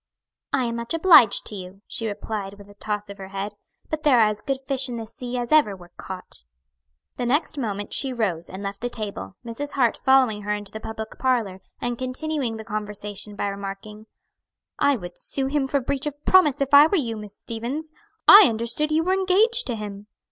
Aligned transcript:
"I 0.51 0.65
am 0.65 0.77
much 0.77 0.95
obliged 0.95 1.45
to 1.45 1.55
you," 1.55 1.83
she 1.85 2.07
replied, 2.07 2.55
with 2.57 2.67
a 2.67 2.73
toss 2.73 3.07
of 3.07 3.19
her 3.19 3.27
head; 3.27 3.53
"but 3.91 4.01
there 4.01 4.17
are 4.17 4.29
as 4.29 4.41
good 4.41 4.57
fish 4.65 4.89
in 4.89 4.95
the 4.95 5.05
sea 5.05 5.37
as 5.37 5.51
ever 5.51 5.75
were 5.75 5.91
caught." 5.95 6.43
The 7.17 7.25
next 7.27 7.55
moment 7.55 7.93
she 7.93 8.11
rose 8.11 8.49
and 8.49 8.63
left 8.63 8.81
the 8.81 8.89
table, 8.89 9.35
Mrs. 9.45 9.73
Hart 9.73 9.95
following 9.95 10.41
her 10.41 10.55
into 10.55 10.71
the 10.71 10.79
public 10.79 11.19
parlor, 11.19 11.61
and 11.79 11.99
continuing 11.99 12.57
the 12.57 12.65
conversation 12.65 13.35
by 13.35 13.45
remarking, 13.45 14.07
"I 14.79 14.95
would 14.97 15.19
sue 15.19 15.45
him 15.45 15.67
for 15.67 15.79
breach 15.79 16.07
of 16.07 16.25
promise 16.25 16.61
if 16.61 16.73
I 16.73 16.87
were 16.87 16.95
you, 16.95 17.15
Miss 17.15 17.37
Stevens. 17.37 17.91
I 18.27 18.47
understood 18.49 18.91
you 18.91 19.03
were 19.03 19.13
engaged 19.13 19.67
to 19.67 19.75
him." 19.75 20.07